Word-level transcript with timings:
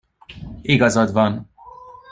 Igazad 0.63 1.13
van. 1.13 1.45